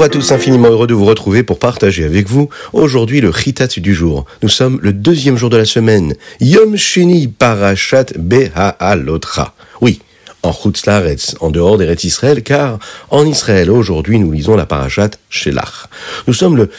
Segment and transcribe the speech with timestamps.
[0.00, 3.66] Bonjour à tous, infiniment heureux de vous retrouver pour partager avec vous aujourd'hui le Chitat
[3.66, 4.24] du jour.
[4.42, 9.54] Nous sommes le deuxième jour de la semaine, Yom Sheni Parashat Beha'alotra.
[9.82, 10.00] Oui,
[10.42, 12.78] en Chutzlaretz, en dehors des rêtes Israël, car
[13.10, 15.90] en Israël aujourd'hui nous lisons la Parashat Shelach.
[16.26, 16.70] Nous sommes le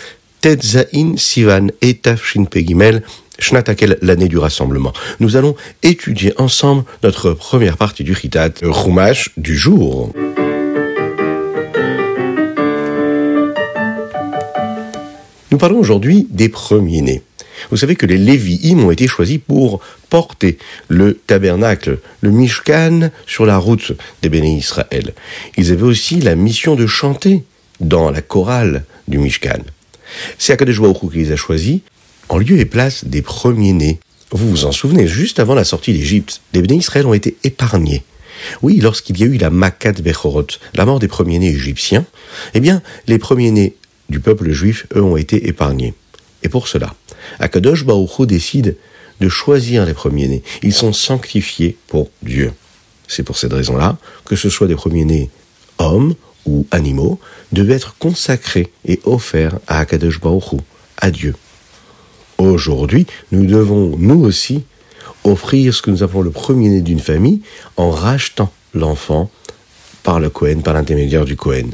[0.42, 3.04] Tetzain Sivan Etafshin Pegimel,
[3.38, 4.94] Shnatakel, l'année du rassemblement.
[5.20, 10.12] Nous allons étudier ensemble notre première partie du Chitat, le Chumash du jour.
[15.52, 17.22] Nous parlons aujourd'hui des premiers-nés.
[17.70, 23.46] Vous savez que les Lévi'im ont été choisis pour porter le tabernacle, le Mishkan, sur
[23.46, 25.14] la route des bénis Israël.
[25.58, 27.44] Ils avaient aussi la mission de chanter
[27.82, 29.60] dans la chorale du Mishkan.
[30.38, 31.82] C'est Akadosh Baruch qui les a choisis
[32.30, 34.00] en lieu et place des premiers-nés.
[34.32, 38.04] Vous vous en souvenez, juste avant la sortie d'Égypte, les bénis Israël ont été épargnés.
[38.62, 42.06] Oui, lorsqu'il y a eu la Makat Bechorot, la mort des premiers-nés égyptiens,
[42.54, 43.76] eh bien, les premiers-nés
[44.12, 45.96] du peuple juif, eux, ont été épargnés.
[46.44, 46.94] Et pour cela,
[47.40, 48.78] Akadosh Baruch décide
[49.20, 50.44] de choisir les premiers-nés.
[50.62, 52.54] Ils sont sanctifiés pour Dieu.
[53.08, 55.30] C'est pour cette raison-là que ce soit des premiers-nés
[55.80, 57.20] hommes ou animaux
[57.52, 60.60] devaient être consacrés et offerts à Akadosh Baruch
[60.98, 61.36] à Dieu.
[62.38, 64.64] Aujourd'hui, nous devons, nous aussi,
[65.24, 67.42] offrir ce que nous avons le premier-né d'une famille
[67.78, 69.30] en rachetant l'enfant
[70.04, 71.72] par le Kohen, par l'intermédiaire du Kohen.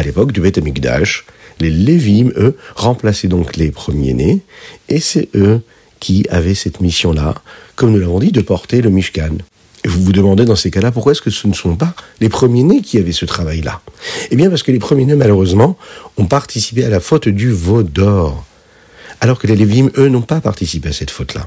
[0.00, 1.26] À l'époque du Beth Amikdash,
[1.60, 4.40] les Lévim, eux, remplaçaient donc les premiers-nés,
[4.88, 5.60] et c'est eux
[5.98, 7.34] qui avaient cette mission-là,
[7.76, 9.36] comme nous l'avons dit, de porter le Mishkan.
[9.84, 12.80] Vous vous demandez dans ces cas-là pourquoi est-ce que ce ne sont pas les premiers-nés
[12.80, 13.82] qui avaient ce travail-là?
[14.30, 15.76] Eh bien parce que les premiers-nés, malheureusement,
[16.16, 18.46] ont participé à la faute du veau d'or,
[19.20, 21.46] alors que les Lévim, eux, n'ont pas participé à cette faute-là.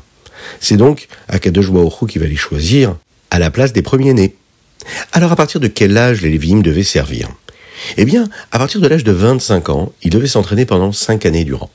[0.59, 2.97] C'est donc Akadosh Baruch qui va les choisir
[3.31, 4.35] à la place des premiers-nés.
[5.11, 7.29] Alors à partir de quel âge les Lévim devaient servir?
[7.97, 11.43] Eh bien, à partir de l'âge de 25 ans, ils devaient s'entraîner pendant 5 années
[11.43, 11.69] durant.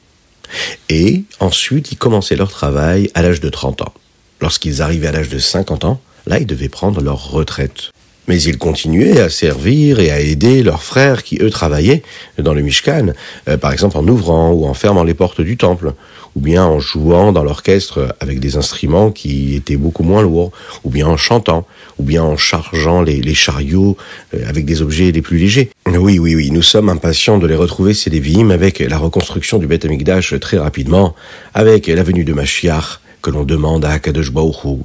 [0.88, 3.92] Et ensuite, ils commençaient leur travail à l'âge de 30 ans.
[4.41, 7.91] Lorsqu'ils arrivaient à l'âge de 50 ans, là, ils devaient prendre leur retraite.
[8.28, 12.02] Mais ils continuaient à servir et à aider leurs frères qui, eux, travaillaient
[12.38, 13.14] dans le Mishkan,
[13.48, 15.94] euh, par exemple en ouvrant ou en fermant les portes du temple,
[16.36, 20.52] ou bien en jouant dans l'orchestre avec des instruments qui étaient beaucoup moins lourds,
[20.84, 21.66] ou bien en chantant,
[21.98, 23.96] ou bien en chargeant les, chariots
[24.34, 25.70] euh, avec des objets les plus légers.
[25.86, 29.66] Oui, oui, oui, nous sommes impatients de les retrouver, ces Lévi'im, avec la reconstruction du
[29.66, 31.14] Beth Amikdash très rapidement,
[31.54, 34.78] avec la venue de Mashiach, que l'on demande à Kadosh Baruch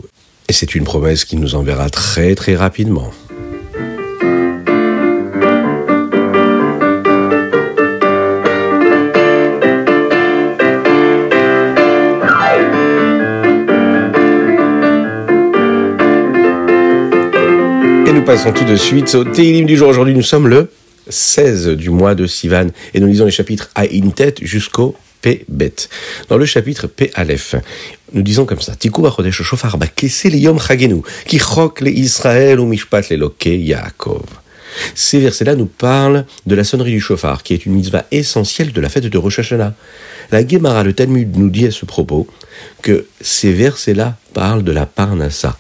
[0.47, 3.11] Et c'est une promesse qui nous enverra très très rapidement.
[18.33, 19.89] Passons tout de suite au Télim du jour.
[19.89, 20.71] Aujourd'hui, nous sommes le
[21.07, 25.75] 16 du mois de Sivan et nous lisons les chapitres Aïntet jusqu'au P bet.
[26.29, 27.53] Dans le chapitre P Aleph,
[28.11, 32.65] nous disons comme ça Tikou bachodesh shofar bakese yom chagenu ki chok le Israël ou
[32.65, 34.25] mishpat le loke Yaakov.
[34.95, 38.81] Ces versets-là nous parlent de la sonnerie du chauffard, qui est une mitzvah essentielle de
[38.81, 39.75] la fête de Rosh Hashanah.
[40.31, 42.25] La Gemara, le Talmud, nous dit à ce propos
[42.81, 45.55] que ces versets-là parlent de la parnassa,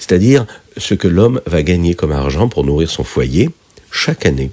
[0.00, 0.44] c'est-à-dire
[0.80, 3.50] ce que l'homme va gagner comme argent pour nourrir son foyer
[3.90, 4.50] chaque année.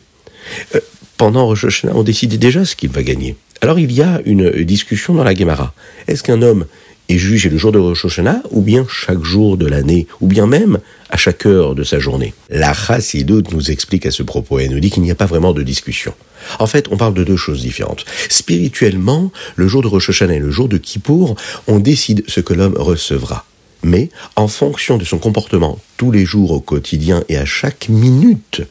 [0.76, 0.80] Euh,
[1.18, 3.36] pendant Rosh Hashanah, on décide déjà ce qu'il va gagner.
[3.62, 5.74] Alors il y a une discussion dans la Gemara.
[6.08, 6.66] Est-ce qu'un homme
[7.10, 10.46] est jugé le jour de Rosh Hashanah, ou bien chaque jour de l'année, ou bien
[10.46, 10.80] même
[11.10, 12.34] à chaque heure de sa journée?
[12.50, 15.54] La Chassidut nous explique à ce propos et nous dit qu'il n'y a pas vraiment
[15.54, 16.14] de discussion.
[16.59, 18.06] En fait, on parle de deux choses différentes.
[18.30, 21.36] Spirituellement, le jour de Rosh Hashanah et le jour de Kippour,
[21.68, 23.46] on décide ce que l'homme recevra
[23.84, 28.62] mais en fonction de son comportement tous les jours au quotidien et à chaque minute,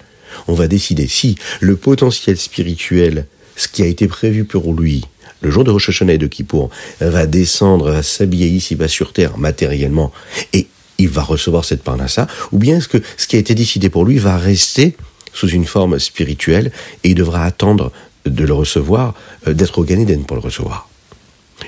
[0.49, 3.27] on va décider si le potentiel spirituel,
[3.57, 5.05] ce qui a été prévu pour lui,
[5.41, 6.71] le jour de Rosh Hashanah et de Kippour,
[7.01, 10.13] va descendre, va s'habiller ici-bas sur terre matériellement,
[10.53, 10.67] et
[10.99, 14.05] il va recevoir cette parnassa, ou bien est-ce que ce qui a été décidé pour
[14.05, 14.97] lui va rester
[15.33, 16.73] sous une forme spirituelle
[17.05, 17.93] et il devra attendre
[18.25, 19.15] de le recevoir,
[19.47, 20.89] euh, d'être au Gan pour le recevoir.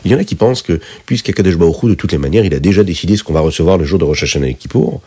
[0.04, 2.60] Il y en a qui pensent que, puisqu'Akadosh Baruch de toutes les manières, il a
[2.60, 5.00] déjà décidé ce qu'on va recevoir le jour de Rosh Hashanah et Kippour,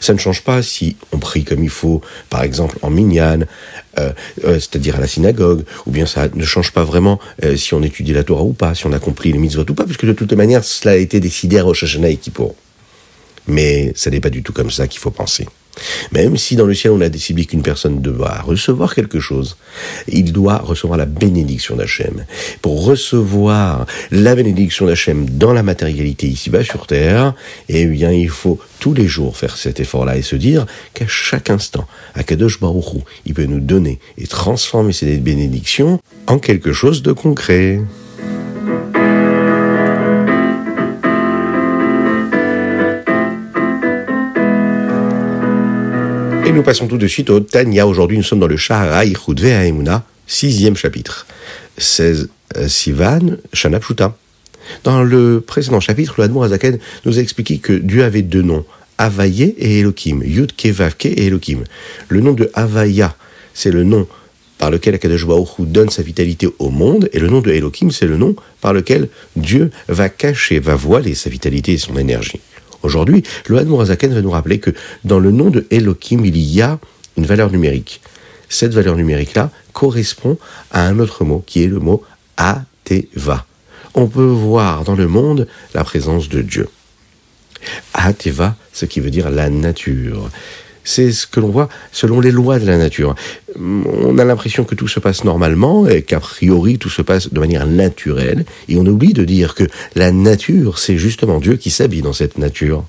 [0.00, 3.40] ça ne change pas si on prie comme il faut, par exemple en minyan,
[3.98, 4.12] euh,
[4.44, 7.82] euh, c'est-à-dire à la synagogue, ou bien ça ne change pas vraiment euh, si on
[7.82, 10.12] étudie la Torah ou pas, si on a compris les mitzvot ou pas, puisque de
[10.12, 12.54] toutes les manières, cela a été décidé à Rosh Hashanah et Kippour.
[13.46, 15.46] Mais ça n'est pas du tout comme ça qu'il faut penser.
[16.12, 19.56] Même si dans le ciel on a décidé qu'une personne doit recevoir quelque chose,
[20.08, 22.24] il doit recevoir la bénédiction d'Hachem.
[22.62, 27.34] Pour recevoir la bénédiction d'Hachem dans la matérialité ici-bas sur terre,
[27.68, 31.50] eh bien il faut tous les jours faire cet effort-là et se dire qu'à chaque
[31.50, 37.02] instant, Akadosh Baruch Hu, il peut nous donner et transformer ces bénédictions en quelque chose
[37.02, 37.80] de concret.
[46.58, 47.86] Nous passons tout de suite au Tanya.
[47.86, 51.24] Aujourd'hui, nous sommes dans le Shaharai Chudve Haemuna, sixième chapitre.
[51.76, 53.78] 16 euh, Sivan, Shana
[54.82, 58.64] Dans le précédent chapitre, le Hadmour Azaken nous a expliqué que Dieu avait deux noms,
[58.98, 61.62] Avaye et Elohim, Yud Kevavke et Elohim.
[62.08, 63.14] Le nom de Avaya,
[63.54, 64.08] c'est le nom
[64.58, 65.26] par lequel Akadosh
[65.60, 69.08] donne sa vitalité au monde, et le nom de Elohim, c'est le nom par lequel
[69.36, 72.40] Dieu va cacher, va voiler sa vitalité et son énergie.
[72.82, 74.70] Aujourd'hui, le Hadmourazaken va nous rappeler que
[75.04, 76.78] dans le nom de Elohim, il y a
[77.16, 78.00] une valeur numérique.
[78.48, 80.38] Cette valeur numérique-là correspond
[80.70, 82.02] à un autre mot qui est le mot
[82.36, 83.44] Ateva.
[83.94, 86.68] On peut voir dans le monde la présence de Dieu.
[87.94, 90.30] Ateva, ce qui veut dire la nature
[90.88, 93.14] c'est ce que l'on voit selon les lois de la nature.
[93.58, 97.38] On a l'impression que tout se passe normalement et qu'a priori tout se passe de
[97.38, 99.64] manière naturelle, et on oublie de dire que
[99.94, 102.84] la nature, c'est justement Dieu qui s'habille dans cette nature.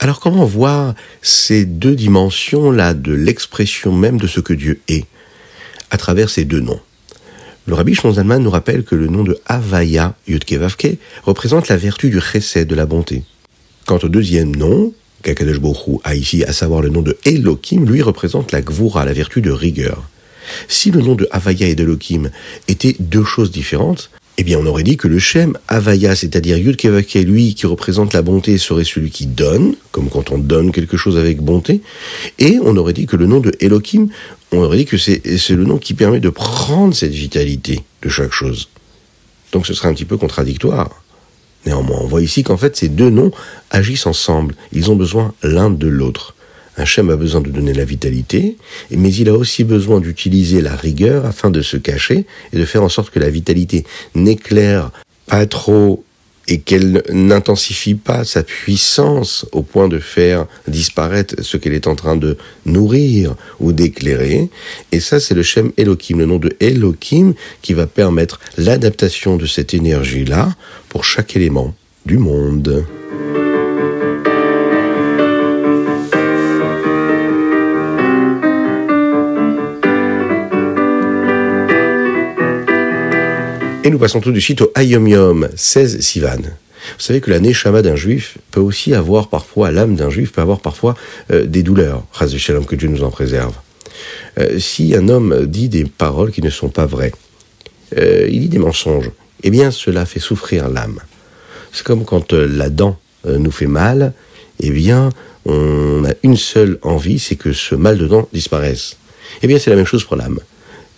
[0.00, 5.04] Alors comment voir ces deux dimensions-là de l'expression même de ce que Dieu est
[5.90, 6.80] à travers ces deux noms?
[7.66, 12.20] Le rabbi Zalman nous rappelle que le nom de Havaya, Yudkevavke, représente la vertu du
[12.20, 13.22] chesed, de la bonté.
[13.86, 15.58] Quant au deuxième nom, qu'Akadosh
[16.04, 19.50] a ici, à savoir le nom de Elohim, lui représente la Gvura, la vertu de
[19.50, 20.02] rigueur.
[20.68, 22.30] Si le nom de Havaya et d'Elohim
[22.68, 26.80] étaient deux choses différentes, eh bien on aurait dit que le Shem Havaya, c'est-à-dire Yud
[27.14, 31.16] lui qui représente la bonté, serait celui qui donne, comme quand on donne quelque chose
[31.16, 31.82] avec bonté,
[32.38, 34.08] et on aurait dit que le nom de Elohim,
[34.50, 38.32] on aurait dit que c'est le nom qui permet de prendre cette vitalité de chaque
[38.32, 38.68] chose.
[39.52, 41.02] Donc ce serait un petit peu contradictoire.
[41.66, 43.30] Néanmoins, on voit ici qu'en fait ces deux noms
[43.70, 44.54] agissent ensemble.
[44.72, 46.34] Ils ont besoin l'un de l'autre.
[46.76, 48.56] Hachem a besoin de donner la vitalité,
[48.90, 52.82] mais il a aussi besoin d'utiliser la rigueur afin de se cacher et de faire
[52.82, 54.90] en sorte que la vitalité n'éclaire
[55.26, 56.02] pas trop
[56.48, 61.94] et qu'elle n'intensifie pas sa puissance au point de faire disparaître ce qu'elle est en
[61.94, 62.36] train de
[62.66, 64.48] nourrir ou d'éclairer.
[64.90, 69.46] Et ça, c'est le Shem Elohim, le nom de Elohim, qui va permettre l'adaptation de
[69.46, 70.54] cette énergie-là
[70.88, 71.74] pour chaque élément
[72.06, 72.84] du monde.
[83.84, 86.36] Et nous passons tout de suite au Ayom Yom 16 Sivan.
[86.36, 90.40] Vous savez que la Neshama d'un juif peut aussi avoir parfois, l'âme d'un juif peut
[90.40, 90.94] avoir parfois
[91.32, 92.04] euh, des douleurs.
[92.12, 93.54] Shalom, que Dieu nous en préserve.
[94.38, 97.10] Euh, si un homme dit des paroles qui ne sont pas vraies,
[97.98, 99.10] euh, il dit des mensonges,
[99.42, 101.00] eh bien cela fait souffrir l'âme.
[101.72, 104.12] C'est comme quand la dent nous fait mal,
[104.60, 105.08] eh bien
[105.44, 108.96] on a une seule envie, c'est que ce mal de dent disparaisse.
[109.42, 110.38] Eh bien c'est la même chose pour l'âme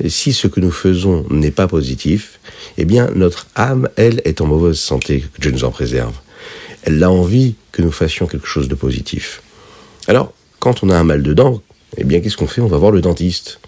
[0.09, 2.41] si ce que nous faisons n'est pas positif,
[2.79, 6.15] eh bien notre âme, elle, est en mauvaise santé, que Dieu nous en préserve.
[6.83, 9.43] Elle a envie que nous fassions quelque chose de positif.
[10.07, 11.63] Alors, quand on a un mal de dents,
[11.97, 12.61] eh bien qu'est-ce qu'on fait?
[12.61, 13.61] On va voir le dentiste.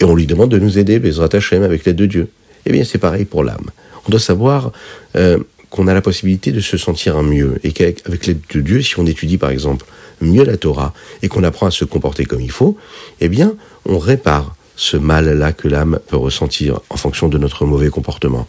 [0.00, 2.28] Et on lui demande de nous aider, Bezrat Hashem, avec l'aide de Dieu.
[2.66, 3.70] Eh bien c'est pareil pour l'âme.
[4.06, 4.72] On doit savoir
[5.16, 5.38] euh,
[5.70, 9.06] qu'on a la possibilité de se sentir mieux, et qu'avec l'aide de Dieu, si on
[9.06, 9.86] étudie par exemple
[10.20, 12.76] mieux la Torah, et qu'on apprend à se comporter comme il faut,
[13.20, 13.54] eh bien
[13.86, 18.46] on répare ce mal-là que l'âme peut ressentir en fonction de notre mauvais comportement.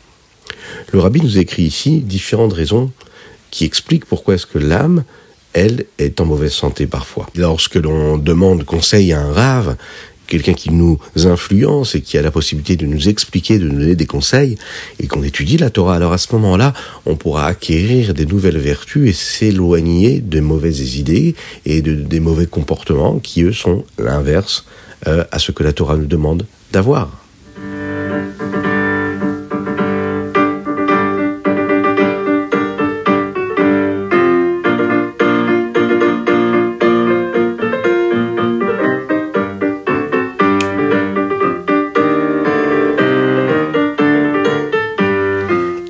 [0.94, 2.92] Le rabbi nous écrit ici différentes raisons
[3.50, 5.04] qui expliquent pourquoi est-ce que l'âme,
[5.54, 7.28] elle, est en mauvaise santé parfois.
[7.36, 9.76] Lorsque l'on demande conseil à un rave,
[10.28, 13.96] quelqu'un qui nous influence et qui a la possibilité de nous expliquer, de nous donner
[13.96, 14.56] des conseils,
[15.00, 16.76] et qu'on étudie la Torah, alors à ce moment-là,
[17.08, 21.34] on pourra acquérir des nouvelles vertus et s'éloigner de mauvaises idées
[21.66, 24.66] et de, des mauvais comportements qui, eux, sont l'inverse
[25.08, 27.10] euh, à ce que la Torah nous demande d'avoir.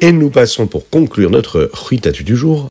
[0.01, 2.69] Et nous passons pour conclure notre Ruitatu du jour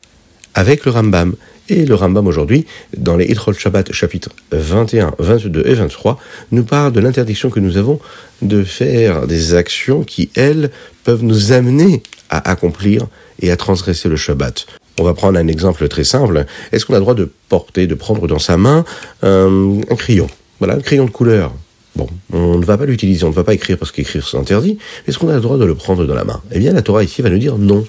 [0.54, 1.35] avec le Rambam.
[1.71, 2.65] Et le Rambam aujourd'hui,
[2.97, 6.19] dans les Ilchol Shabbat chapitres 21, 22 et 23,
[6.51, 8.01] nous parle de l'interdiction que nous avons
[8.41, 10.71] de faire des actions qui, elles,
[11.05, 13.07] peuvent nous amener à accomplir
[13.41, 14.67] et à transgresser le Shabbat.
[14.99, 16.47] On va prendre un exemple très simple.
[16.73, 18.85] Est-ce qu'on a le droit de porter, de prendre dans sa main
[19.23, 20.29] un, crayon?
[20.61, 21.53] Voilà, un crayon de couleur.
[21.99, 24.78] Bon, on ne va pas l'utiliser, on ne va pas écrire parce qu'écrire c'est interdit.
[25.09, 26.40] Est-ce qu'on a le droit de le prendre dans la main?
[26.52, 27.85] Eh bien, la Torah ici va nous dire non.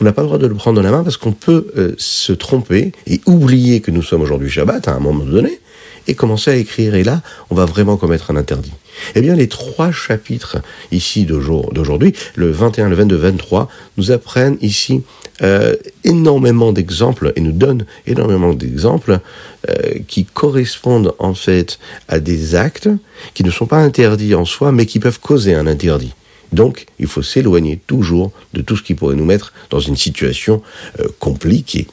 [0.00, 1.94] On n'a pas le droit de le prendre dans la main parce qu'on peut euh,
[1.96, 5.60] se tromper et oublier que nous sommes aujourd'hui Shabbat à un moment donné
[6.06, 6.94] et commencer à écrire.
[6.94, 8.72] Et là, on va vraiment commettre un interdit.
[9.14, 10.58] Eh bien, les trois chapitres
[10.90, 15.02] ici d'aujourd'hui, le 21, le 22, 23, nous apprennent ici
[15.42, 19.20] euh, énormément d'exemples et nous donnent énormément d'exemples
[19.68, 21.78] euh, qui correspondent en fait
[22.08, 22.88] à des actes
[23.34, 26.12] qui ne sont pas interdits en soi, mais qui peuvent causer un interdit.
[26.52, 30.62] Donc, il faut s'éloigner toujours de tout ce qui pourrait nous mettre dans une situation
[31.00, 31.86] euh, compliquée.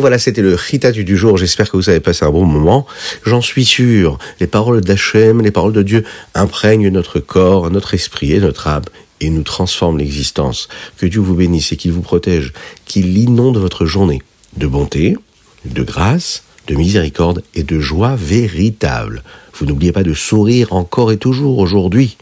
[0.00, 1.36] Voilà, c'était le Chita du jour.
[1.36, 2.86] J'espère que vous avez passé un bon moment.
[3.24, 4.18] J'en suis sûr.
[4.40, 6.04] Les paroles d'Hachem, les paroles de Dieu
[6.34, 8.84] imprègnent notre corps, notre esprit et notre âme
[9.20, 10.68] et nous transforment l'existence.
[10.96, 12.52] Que Dieu vous bénisse et qu'il vous protège,
[12.86, 14.22] qu'il inonde votre journée
[14.56, 15.16] de bonté,
[15.64, 19.22] de grâce, de miséricorde et de joie véritable.
[19.54, 22.16] Vous n'oubliez pas de sourire encore et toujours aujourd'hui.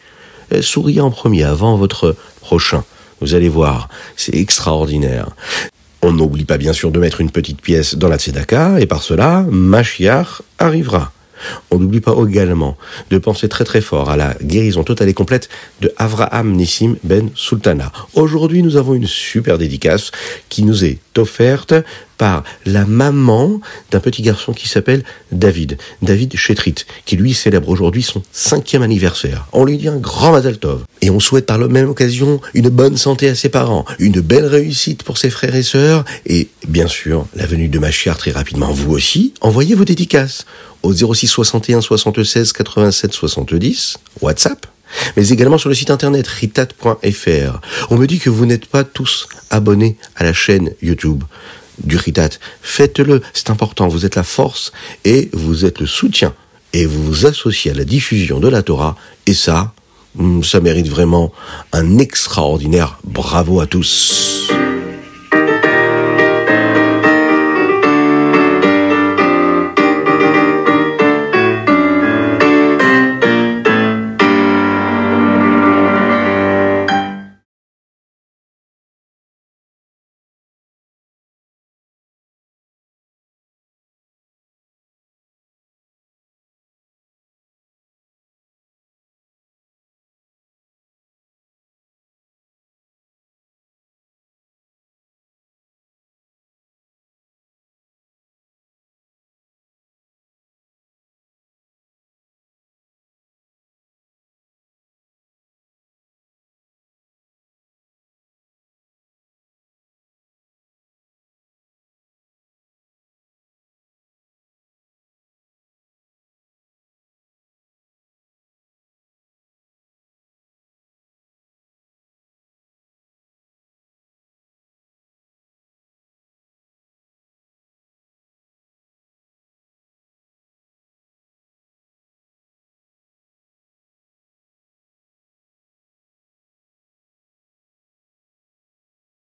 [0.53, 2.85] Euh, souriez en premier avant votre prochain.
[3.21, 5.29] Vous allez voir, c'est extraordinaire.
[6.01, 9.03] On n'oublie pas bien sûr de mettre une petite pièce dans la tzedaka, et par
[9.03, 11.13] cela, Mashiach arrivera.
[11.71, 12.77] On n'oublie pas également
[13.11, 15.49] de penser très très fort à la guérison totale et complète
[15.81, 17.93] de Avraham Nissim Ben Sultana.
[18.15, 20.11] Aujourd'hui, nous avons une super dédicace
[20.49, 21.75] qui nous est offerte
[22.17, 23.61] par la maman
[23.91, 26.75] d'un petit garçon qui s'appelle David, David Chetrit,
[27.07, 29.47] qui lui célèbre aujourd'hui son cinquième anniversaire.
[29.53, 30.83] On lui dit un grand Mazel Tov.
[31.01, 34.47] Et on souhaite par la même occasion une bonne santé à ses parents, une belle
[34.47, 38.73] réussite pour ses frères et sœurs, et bien sûr, la venue de Machiar très rapidement.
[38.73, 40.45] Vous aussi, envoyez vos dédicaces
[40.83, 44.67] au 06 61 76 87 70, WhatsApp,
[45.17, 47.61] mais également sur le site internet ritat.fr.
[47.91, 51.25] On me dit que vous n'êtes pas tous abonnés à la chaîne YouTube
[51.83, 52.31] du Ritat.
[52.63, 54.73] Faites-le, c'est important, vous êtes la force
[55.05, 56.35] et vous êtes le soutien
[56.73, 59.73] et vous vous associez à la diffusion de la Torah et ça,
[60.17, 61.33] hmm, ça mérite vraiment
[61.73, 64.49] un extraordinaire bravo à tous.